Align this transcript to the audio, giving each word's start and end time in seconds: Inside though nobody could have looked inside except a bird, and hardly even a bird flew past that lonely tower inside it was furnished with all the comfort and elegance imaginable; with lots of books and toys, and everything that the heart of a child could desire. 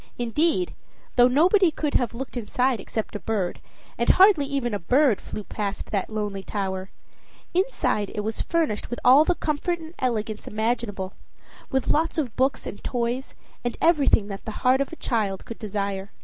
Inside 0.17 0.73
though 1.15 1.27
nobody 1.27 1.69
could 1.69 1.93
have 1.93 2.15
looked 2.15 2.35
inside 2.35 2.79
except 2.79 3.15
a 3.15 3.19
bird, 3.19 3.61
and 3.99 4.09
hardly 4.09 4.47
even 4.47 4.73
a 4.73 4.79
bird 4.79 5.21
flew 5.21 5.43
past 5.43 5.91
that 5.91 6.09
lonely 6.09 6.41
tower 6.41 6.89
inside 7.53 8.11
it 8.15 8.21
was 8.21 8.41
furnished 8.41 8.89
with 8.89 8.99
all 9.05 9.23
the 9.25 9.35
comfort 9.35 9.77
and 9.77 9.93
elegance 9.99 10.47
imaginable; 10.47 11.13
with 11.69 11.89
lots 11.89 12.17
of 12.17 12.35
books 12.35 12.65
and 12.65 12.83
toys, 12.83 13.35
and 13.63 13.77
everything 13.79 14.27
that 14.27 14.43
the 14.45 14.65
heart 14.65 14.81
of 14.81 14.91
a 14.91 14.95
child 14.95 15.45
could 15.45 15.59
desire. 15.59 16.09